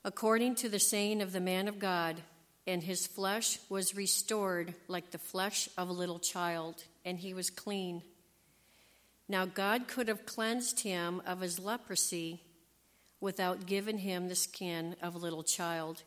According 0.05 0.55
to 0.57 0.69
the 0.69 0.79
saying 0.79 1.21
of 1.21 1.33
the 1.33 1.41
man 1.41 1.69
of 1.69 1.79
God, 1.79 2.17
and 2.67 2.83
his 2.83 3.07
flesh 3.07 3.59
was 3.69 3.97
restored 3.97 4.75
like 4.87 5.11
the 5.11 5.19
flesh 5.19 5.69
of 5.77 5.89
a 5.89 5.93
little 5.93 6.21
child, 6.21 6.85
and 7.05 7.19
he 7.19 7.35
was 7.35 7.51
clean. 7.51 8.03
Now, 9.29 9.47
God 9.47 9.87
could 9.87 10.09
have 10.09 10.27
cleansed 10.27 10.81
him 10.81 11.23
of 11.25 11.41
his 11.41 11.59
leprosy 11.59 12.43
without 13.21 13.67
giving 13.67 13.99
him 13.99 14.29
the 14.29 14.35
skin 14.35 14.97
of 15.03 15.15
a 15.15 15.19
little 15.19 15.45
child. 15.45 16.03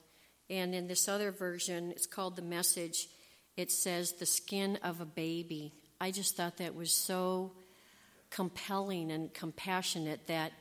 And 0.49 0.75
in 0.75 0.87
this 0.87 1.07
other 1.07 1.31
version, 1.31 1.91
it's 1.91 2.05
called 2.05 2.35
the 2.35 2.41
message, 2.41 3.07
it 3.55 3.71
says 3.71 4.13
the 4.13 4.25
skin 4.25 4.77
of 4.83 4.99
a 4.99 5.05
baby. 5.05 5.71
I 6.01 6.11
just 6.11 6.35
thought 6.35 6.57
that 6.57 6.75
was 6.75 6.91
so 6.91 7.53
compelling 8.29 9.09
and 9.09 9.33
compassionate 9.33 10.27
that 10.27 10.51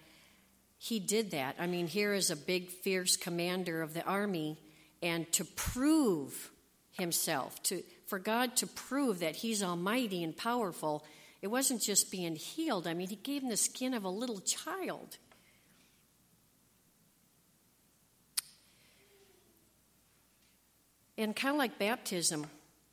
he 0.78 1.00
did 1.00 1.32
that. 1.32 1.56
I 1.58 1.66
mean, 1.66 1.88
here 1.88 2.14
is 2.14 2.30
a 2.30 2.36
big, 2.36 2.70
fierce 2.70 3.16
commander 3.16 3.82
of 3.82 3.92
the 3.92 4.04
army, 4.04 4.58
and 5.02 5.30
to 5.32 5.44
prove 5.44 6.51
himself, 6.92 7.62
to, 7.64 7.82
for 8.06 8.18
God 8.18 8.56
to 8.56 8.66
prove 8.66 9.20
that 9.20 9.37
he's 9.37 9.62
almighty 9.62 10.22
and 10.22 10.37
powerful, 10.37 11.04
it 11.40 11.49
wasn't 11.49 11.82
just 11.82 12.11
being 12.11 12.37
healed. 12.37 12.87
I 12.87 12.94
mean, 12.94 13.08
he 13.08 13.16
gave 13.16 13.42
him 13.42 13.49
the 13.49 13.56
skin 13.56 13.94
of 13.94 14.04
a 14.04 14.08
little 14.08 14.40
child. 14.40 15.16
And 21.18 21.34
kind 21.37 21.54
of 21.54 21.58
like 21.58 21.78
baptism, 21.78 22.46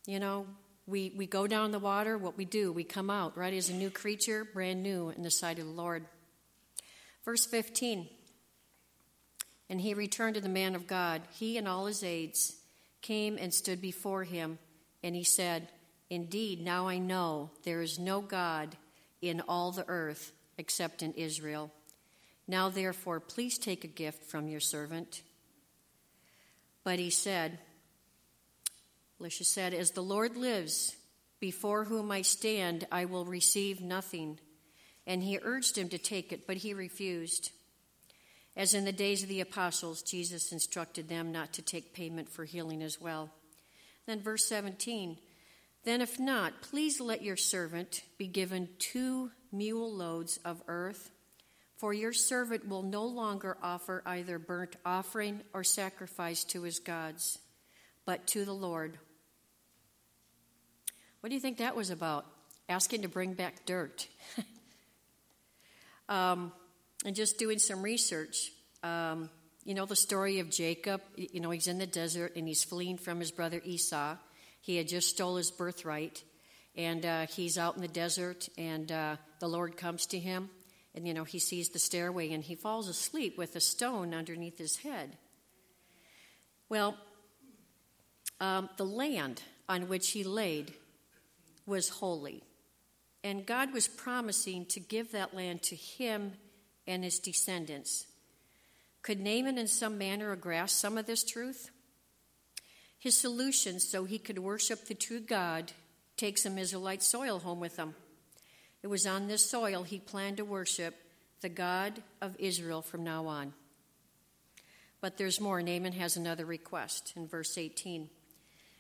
you 0.06 0.20
know, 0.20 0.46
we, 0.86 1.14
we 1.16 1.26
go 1.28 1.48
down 1.48 1.72
the 1.72 1.80
water, 1.80 2.18
what 2.18 2.38
we 2.38 2.46
do, 2.46 2.72
we 2.72 2.84
come 2.84 3.10
out, 3.10 3.38
right, 3.38 3.54
as 3.54 3.70
a 3.70 3.74
new 3.74 3.90
creature, 3.90 4.46
brand 4.54 4.82
new 4.82 5.10
in 5.10 5.24
the 5.24 5.32
sight 5.32 5.60
of 5.60 5.66
the 5.66 5.72
Lord. 5.72 6.06
Verse 7.24 7.46
15 7.46 8.08
And 9.70 9.82
he 9.82 9.94
returned 9.94 10.36
to 10.36 10.42
the 10.42 10.50
man 10.50 10.76
of 10.76 10.88
God. 10.88 11.22
He 11.32 11.58
and 11.58 11.68
all 11.68 11.86
his 11.86 12.04
aides 12.04 12.59
came 13.02 13.38
and 13.38 13.54
stood 13.54 13.82
before 13.82 14.24
him, 14.24 14.60
and 15.04 15.16
he 15.16 15.24
said, 15.24 15.70
Indeed, 16.10 16.62
now 16.62 16.88
I 16.88 16.98
know 16.98 17.52
there 17.64 17.82
is 17.82 18.00
no 18.00 18.22
God 18.22 18.76
in 19.22 19.42
all 19.42 19.72
the 19.72 19.88
earth 19.88 20.32
except 20.58 21.04
in 21.04 21.14
Israel. 21.14 21.72
Now, 22.48 22.70
therefore, 22.70 23.20
please 23.20 23.58
take 23.58 23.84
a 23.84 23.88
gift 23.88 24.26
from 24.26 24.48
your 24.48 24.60
servant. 24.60 25.22
But 26.84 26.98
he 26.98 27.12
said, 27.12 27.60
Elisha 29.20 29.44
said, 29.44 29.74
As 29.74 29.92
the 29.92 30.02
Lord 30.02 30.36
lives, 30.36 30.96
before 31.40 31.86
whom 31.86 32.12
I 32.12 32.24
stand, 32.24 32.88
I 32.92 33.06
will 33.06 33.26
receive 33.26 33.82
nothing. 33.82 34.40
And 35.06 35.22
he 35.24 35.40
urged 35.42 35.78
him 35.78 35.90
to 35.90 35.98
take 35.98 36.34
it, 36.34 36.48
but 36.48 36.58
he 36.58 36.74
refused. 36.74 37.52
As 38.60 38.76
in 38.76 38.86
the 38.86 38.92
days 38.92 39.24
of 39.24 39.30
the 39.30 39.42
apostles, 39.42 40.04
Jesus 40.04 40.52
instructed 40.52 41.10
them 41.10 41.32
not 41.32 41.54
to 41.54 41.64
take 41.64 41.96
payment 41.96 42.30
for 42.30 42.46
healing 42.46 42.84
as 42.84 43.02
well. 43.02 43.32
Then, 44.06 44.22
verse 44.22 44.46
17 44.48 45.18
Then, 45.84 46.02
if 46.02 46.20
not, 46.20 46.62
please 46.62 47.02
let 47.02 47.24
your 47.24 47.38
servant 47.38 48.04
be 48.20 48.28
given 48.28 48.70
two 48.78 49.32
mule 49.52 49.92
loads 49.92 50.38
of 50.46 50.62
earth, 50.68 51.10
for 51.78 51.94
your 51.94 52.14
servant 52.14 52.68
will 52.68 52.84
no 52.84 53.06
longer 53.06 53.58
offer 53.64 54.04
either 54.06 54.38
burnt 54.38 54.76
offering 54.86 55.42
or 55.54 55.64
sacrifice 55.64 56.44
to 56.44 56.62
his 56.62 56.78
gods, 56.78 57.40
but 58.06 58.28
to 58.28 58.46
the 58.46 58.54
Lord 58.54 59.00
what 61.20 61.30
do 61.30 61.36
you 61.36 61.42
think 61.42 61.58
that 61.58 61.76
was 61.76 61.90
about? 61.90 62.26
Asking 62.70 63.02
to 63.02 63.10
bring 63.10 63.34
back 63.34 63.66
dirt. 63.66 64.08
um, 66.10 66.54
and 67.06 67.16
just 67.16 67.38
doing 67.38 67.60
some 67.60 67.82
research. 67.82 68.52
Um, 68.84 69.30
you 69.66 69.74
know 69.74 69.86
the 69.86 69.96
story 69.96 70.40
of 70.40 70.50
Jacob. 70.50 71.02
You 71.16 71.40
know, 71.40 71.50
he's 71.52 71.68
in 71.68 71.78
the 71.78 71.88
desert 71.88 72.36
and 72.36 72.48
he's 72.48 72.64
fleeing 72.64 72.98
from 72.98 73.20
his 73.20 73.32
brother 73.32 73.62
Esau. 73.64 74.16
He 74.62 74.78
had 74.78 74.88
just 74.88 75.10
stole 75.10 75.36
his 75.36 75.52
birthright. 75.52 76.24
And 76.76 77.06
uh, 77.06 77.26
he's 77.28 77.58
out 77.58 77.76
in 77.76 77.82
the 77.82 77.88
desert, 77.88 78.48
and 78.58 78.90
uh, 78.92 79.18
the 79.40 79.50
Lord 79.50 79.76
comes 79.76 80.06
to 80.08 80.20
him. 80.20 80.50
And, 80.96 81.08
you 81.08 81.14
know, 81.14 81.24
he 81.24 81.40
sees 81.40 81.70
the 81.70 81.80
stairway 81.80 82.32
and 82.32 82.44
he 82.44 82.56
falls 82.56 82.88
asleep 82.88 83.38
with 83.38 83.56
a 83.56 83.60
stone 83.60 84.14
underneath 84.14 84.58
his 84.58 84.78
head. 84.78 85.18
Well, 86.68 86.98
um, 88.40 88.70
the 88.78 88.86
land 88.86 89.42
on 89.68 89.88
which 89.88 90.12
he 90.12 90.24
laid 90.24 90.74
was 91.66 91.90
holy. 91.90 92.44
And 93.24 93.46
God 93.46 93.74
was 93.74 93.88
promising 93.88 94.66
to 94.68 94.80
give 94.80 95.12
that 95.12 95.36
land 95.36 95.62
to 95.64 95.76
him 95.76 96.34
and 96.90 97.04
his 97.04 97.20
descendants. 97.20 98.06
Could 99.02 99.22
Naaman 99.22 99.58
in 99.58 99.68
some 99.68 99.98
manner 99.98 100.36
grasp 100.36 100.76
some 100.76 100.98
of 100.98 101.06
this 101.06 101.24
truth? 101.24 101.72
His 103.00 103.18
solution, 103.18 103.80
so 103.80 104.04
he 104.04 104.20
could 104.20 104.40
worship 104.40 104.86
the 104.86 104.94
true 104.94 105.22
God, 105.22 105.72
take 106.18 106.38
some 106.38 106.58
Israelite 106.58 107.02
soil 107.02 107.40
home 107.40 107.62
with 107.62 107.78
him. 107.78 107.96
It 108.84 108.88
was 108.88 109.08
on 109.08 109.28
this 109.28 109.50
soil 109.50 109.84
he 109.84 110.00
planned 110.00 110.38
to 110.38 110.46
worship 110.46 110.96
the 111.40 111.48
God 111.48 112.04
of 112.22 112.36
Israel 112.40 112.82
from 112.82 113.06
now 113.06 113.28
on. 113.28 113.54
But 115.00 115.16
there's 115.16 115.40
more. 115.40 115.62
Naaman 115.62 115.94
has 115.94 116.18
another 116.18 116.46
request 116.46 117.14
in 117.16 117.26
verse 117.26 117.58
18. 117.58 118.10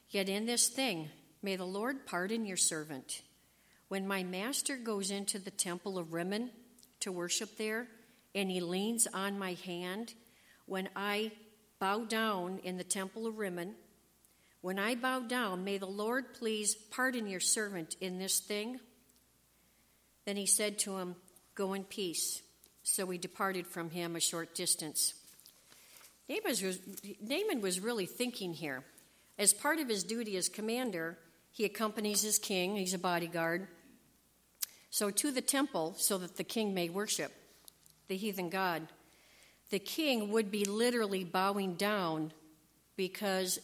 Yet 0.09 0.27
in 0.27 0.45
this 0.45 0.67
thing 0.67 1.09
May 1.41 1.55
the 1.55 1.65
Lord 1.65 2.05
pardon 2.05 2.45
your 2.45 2.57
servant. 2.57 3.21
When 3.87 4.07
my 4.07 4.23
master 4.23 4.75
goes 4.75 5.09
into 5.09 5.39
the 5.39 5.51
temple 5.51 5.97
of 5.97 6.13
Rimmon 6.13 6.51
to 6.99 7.11
worship 7.13 7.57
there, 7.57 7.87
and 8.35 8.49
he 8.49 8.61
leans 8.61 9.07
on 9.13 9.39
my 9.39 9.53
hand, 9.65 10.13
when 10.65 10.89
I 10.95 11.31
bow 11.79 12.05
down 12.05 12.59
in 12.63 12.77
the 12.77 12.83
temple 12.83 13.25
of 13.25 13.37
Rimmon, 13.37 13.75
when 14.61 14.77
I 14.77 14.95
bow 14.95 15.21
down, 15.21 15.63
may 15.63 15.77
the 15.77 15.85
Lord 15.85 16.33
please 16.33 16.75
pardon 16.75 17.27
your 17.27 17.39
servant 17.39 17.95
in 18.01 18.19
this 18.19 18.39
thing. 18.39 18.79
Then 20.25 20.35
he 20.35 20.45
said 20.45 20.79
to 20.79 20.97
him, 20.97 21.15
Go 21.55 21.73
in 21.73 21.83
peace. 21.85 22.41
So 22.83 23.09
he 23.09 23.17
departed 23.17 23.67
from 23.67 23.89
him 23.89 24.15
a 24.15 24.19
short 24.19 24.55
distance. 24.55 25.13
Naaman 26.27 27.61
was 27.61 27.79
really 27.79 28.05
thinking 28.05 28.53
here. 28.53 28.83
As 29.37 29.53
part 29.53 29.79
of 29.79 29.87
his 29.87 30.03
duty 30.03 30.37
as 30.37 30.49
commander, 30.49 31.17
he 31.51 31.65
accompanies 31.65 32.21
his 32.21 32.37
king, 32.37 32.75
he's 32.75 32.93
a 32.93 32.99
bodyguard. 32.99 33.67
So 34.89 35.09
to 35.09 35.31
the 35.31 35.41
temple, 35.41 35.95
so 35.97 36.17
that 36.17 36.37
the 36.37 36.43
king 36.43 36.73
may 36.73 36.89
worship 36.89 37.31
the 38.09 38.17
heathen 38.17 38.49
god. 38.49 38.87
The 39.69 39.79
king 39.79 40.31
would 40.31 40.51
be 40.51 40.65
literally 40.65 41.23
bowing 41.23 41.75
down 41.75 42.33
because 42.97 43.59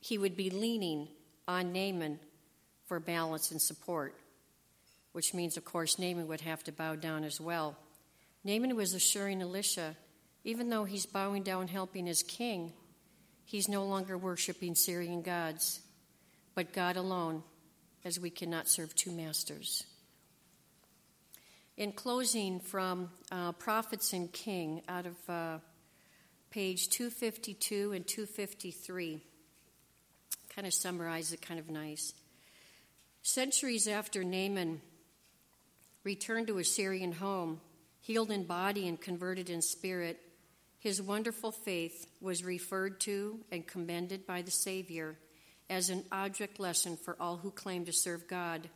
he 0.00 0.16
would 0.16 0.36
be 0.36 0.48
leaning 0.50 1.08
on 1.46 1.72
Naaman 1.72 2.20
for 2.86 3.00
balance 3.00 3.50
and 3.50 3.60
support, 3.60 4.14
which 5.12 5.34
means, 5.34 5.56
of 5.56 5.64
course, 5.64 5.98
Naaman 5.98 6.28
would 6.28 6.40
have 6.42 6.62
to 6.64 6.72
bow 6.72 6.94
down 6.94 7.24
as 7.24 7.40
well. 7.40 7.76
Naaman 8.44 8.76
was 8.76 8.94
assuring 8.94 9.42
Elisha, 9.42 9.96
even 10.44 10.70
though 10.70 10.84
he's 10.84 11.06
bowing 11.06 11.42
down 11.42 11.66
helping 11.66 12.06
his 12.06 12.22
king, 12.22 12.72
he's 13.44 13.68
no 13.68 13.84
longer 13.84 14.16
worshiping 14.16 14.76
Syrian 14.76 15.22
gods, 15.22 15.80
but 16.54 16.72
God 16.72 16.96
alone, 16.96 17.42
as 18.04 18.20
we 18.20 18.30
cannot 18.30 18.68
serve 18.68 18.94
two 18.94 19.10
masters. 19.10 19.84
In 21.76 21.92
closing, 21.92 22.60
from 22.60 23.10
uh, 23.30 23.52
Prophets 23.52 24.14
and 24.14 24.32
King, 24.32 24.80
out 24.88 25.04
of 25.04 25.16
uh, 25.28 25.58
page 26.48 26.88
252 26.88 27.92
and 27.92 28.06
253, 28.06 29.20
kind 30.54 30.66
of 30.66 30.72
summarize 30.72 31.34
it 31.34 31.42
kind 31.42 31.60
of 31.60 31.68
nice. 31.68 32.14
Centuries 33.20 33.88
after 33.88 34.24
Naaman 34.24 34.80
returned 36.02 36.46
to 36.46 36.56
his 36.56 36.74
Syrian 36.74 37.12
home, 37.12 37.60
healed 38.00 38.30
in 38.30 38.44
body 38.44 38.88
and 38.88 38.98
converted 38.98 39.50
in 39.50 39.60
spirit, 39.60 40.18
his 40.78 41.02
wonderful 41.02 41.52
faith 41.52 42.06
was 42.22 42.42
referred 42.42 43.00
to 43.00 43.40
and 43.52 43.66
commended 43.66 44.26
by 44.26 44.40
the 44.40 44.50
Savior 44.50 45.18
as 45.68 45.90
an 45.90 46.04
object 46.10 46.58
lesson 46.58 46.96
for 46.96 47.18
all 47.20 47.36
who 47.36 47.50
claim 47.50 47.84
to 47.84 47.92
serve 47.92 48.26
God. 48.26 48.70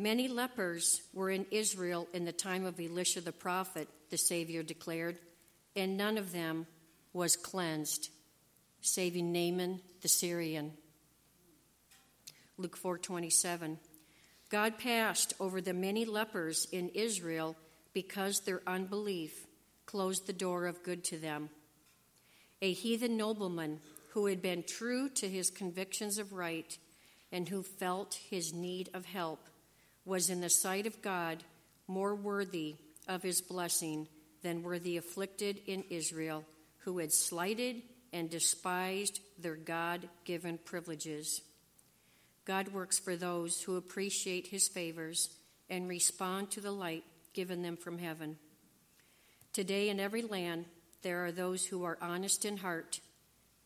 Many 0.00 0.28
lepers 0.28 1.02
were 1.12 1.28
in 1.28 1.44
Israel 1.50 2.06
in 2.14 2.24
the 2.24 2.30
time 2.30 2.64
of 2.64 2.78
Elisha 2.78 3.20
the 3.20 3.32
prophet, 3.32 3.88
the 4.10 4.16
Savior 4.16 4.62
declared, 4.62 5.18
and 5.74 5.96
none 5.96 6.16
of 6.16 6.30
them 6.30 6.68
was 7.12 7.34
cleansed, 7.34 8.08
saving 8.80 9.32
Naaman 9.32 9.80
the 10.00 10.08
Syrian. 10.08 10.74
Luke 12.58 12.76
4:27. 12.76 13.80
God 14.50 14.78
passed 14.78 15.34
over 15.40 15.60
the 15.60 15.74
many 15.74 16.04
lepers 16.04 16.68
in 16.70 16.90
Israel 16.90 17.56
because 17.92 18.42
their 18.42 18.62
unbelief 18.68 19.48
closed 19.84 20.28
the 20.28 20.32
door 20.32 20.66
of 20.66 20.84
good 20.84 21.02
to 21.06 21.18
them. 21.18 21.50
A 22.62 22.72
heathen 22.72 23.16
nobleman 23.16 23.80
who 24.10 24.26
had 24.26 24.40
been 24.40 24.62
true 24.62 25.08
to 25.08 25.28
his 25.28 25.50
convictions 25.50 26.18
of 26.18 26.32
right 26.32 26.78
and 27.32 27.48
who 27.48 27.64
felt 27.64 28.14
his 28.30 28.52
need 28.54 28.90
of 28.94 29.04
help 29.04 29.48
was 30.08 30.30
in 30.30 30.40
the 30.40 30.48
sight 30.48 30.86
of 30.86 31.02
God 31.02 31.44
more 31.86 32.14
worthy 32.14 32.76
of 33.06 33.22
his 33.22 33.42
blessing 33.42 34.08
than 34.42 34.62
were 34.62 34.78
the 34.78 34.96
afflicted 34.96 35.60
in 35.66 35.84
Israel, 35.90 36.44
who 36.78 36.98
had 36.98 37.12
slighted 37.12 37.82
and 38.10 38.30
despised 38.30 39.20
their 39.38 39.54
God 39.54 40.08
given 40.24 40.58
privileges. 40.64 41.42
God 42.46 42.68
works 42.68 42.98
for 42.98 43.16
those 43.16 43.60
who 43.60 43.76
appreciate 43.76 44.46
his 44.46 44.66
favors 44.66 45.28
and 45.68 45.86
respond 45.86 46.50
to 46.52 46.62
the 46.62 46.72
light 46.72 47.04
given 47.34 47.60
them 47.60 47.76
from 47.76 47.98
heaven. 47.98 48.38
Today, 49.52 49.90
in 49.90 50.00
every 50.00 50.22
land, 50.22 50.64
there 51.02 51.26
are 51.26 51.32
those 51.32 51.66
who 51.66 51.84
are 51.84 51.98
honest 52.00 52.46
in 52.46 52.56
heart, 52.56 53.00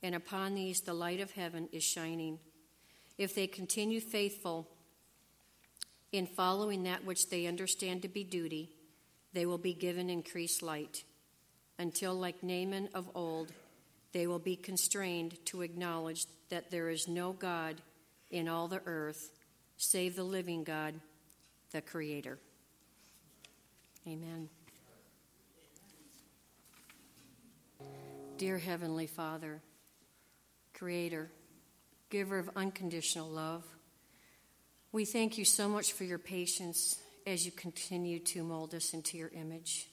and 0.03 0.15
upon 0.15 0.55
these 0.55 0.81
the 0.81 0.95
light 0.95 1.21
of 1.21 1.31
heaven 1.31 1.69
is 1.71 1.85
shining. 1.85 2.41
If 3.17 3.37
they 3.37 3.47
continue 3.47 4.01
faithful 4.01 4.67
in 6.13 6.27
following 6.27 6.85
that 6.85 7.05
which 7.05 7.31
they 7.31 7.47
understand 7.47 8.03
to 8.03 8.09
be 8.09 8.23
duty, 8.23 8.71
they 9.33 9.47
will 9.47 9.59
be 9.59 9.73
given 9.73 10.11
increased 10.11 10.63
light, 10.63 11.05
until, 11.79 12.15
like 12.15 12.43
Naaman 12.43 12.91
of 12.95 13.09
old, 13.15 13.53
they 14.13 14.27
will 14.27 14.39
be 14.39 14.57
constrained 14.57 15.45
to 15.47 15.63
acknowledge 15.63 16.27
that 16.51 16.71
there 16.71 16.91
is 16.91 17.09
no 17.09 17.33
God 17.33 17.81
in 18.31 18.47
all 18.47 18.69
the 18.69 18.83
earth 18.85 19.31
save 19.79 20.15
the 20.15 20.23
living 20.23 20.63
God, 20.63 20.95
the 21.73 21.81
Creator. 21.81 22.39
Amen. 24.07 24.49
Dear 28.39 28.59
Heavenly 28.59 29.07
Father, 29.07 29.61
Creator, 30.73 31.31
giver 32.11 32.39
of 32.39 32.51
unconditional 32.55 33.29
love, 33.29 33.65
we 34.93 35.07
thank 35.07 35.39
you 35.39 35.45
so 35.45 35.69
much 35.69 35.95
for 35.95 36.05
your 36.05 36.19
patience 36.19 36.99
as 37.27 37.47
you 37.47 37.53
continue 37.53 38.19
to 38.19 38.43
mold 38.43 38.75
us 38.75 38.93
into 38.93 39.17
your 39.17 39.31
image. 39.35 39.89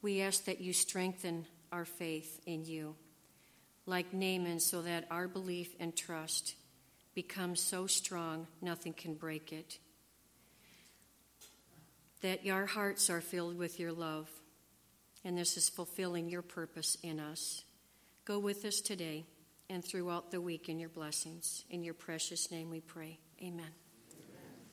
We 0.00 0.22
ask 0.22 0.44
that 0.46 0.60
you 0.60 0.72
strengthen 0.72 1.46
our 1.70 1.84
faith 1.84 2.40
in 2.46 2.64
you, 2.64 2.96
like 3.84 4.14
Naaman, 4.14 4.60
so 4.60 4.80
that 4.82 5.06
our 5.10 5.28
belief 5.28 5.74
and 5.78 5.94
trust 5.94 6.54
becomes 7.14 7.60
so 7.60 7.86
strong 7.86 8.46
nothing 8.62 8.94
can 8.94 9.14
break 9.14 9.52
it. 9.52 9.78
That 12.22 12.48
our 12.48 12.66
hearts 12.66 13.10
are 13.10 13.20
filled 13.20 13.58
with 13.58 13.78
your 13.78 13.92
love, 13.92 14.28
and 15.24 15.36
this 15.36 15.56
is 15.56 15.68
fulfilling 15.68 16.30
your 16.30 16.42
purpose 16.42 16.96
in 17.02 17.20
us. 17.20 17.62
Go 18.24 18.38
with 18.38 18.64
us 18.64 18.80
today 18.80 19.26
and 19.68 19.84
throughout 19.84 20.30
the 20.30 20.40
week 20.40 20.68
in 20.68 20.78
your 20.78 20.88
blessings. 20.88 21.64
In 21.70 21.84
your 21.84 21.94
precious 21.94 22.50
name 22.50 22.70
we 22.70 22.80
pray. 22.80 23.18
Amen. 23.42 23.87